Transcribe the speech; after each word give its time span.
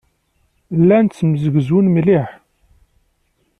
Llan 0.79 1.05
ttemsegzun 1.07 1.87
mliḥ. 1.95 2.27